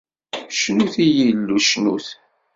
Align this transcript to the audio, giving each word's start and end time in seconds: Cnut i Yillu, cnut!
Cnut 0.57 0.93
i 1.05 1.05
Yillu, 1.17 1.57
cnut! 1.69 2.05